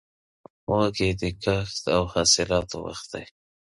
وږی 0.71 1.11
د 1.21 1.23
کښت 1.43 1.83
او 1.95 2.03
حاصلاتو 2.13 2.77
وخت 2.87 3.05
دی. 3.13 3.25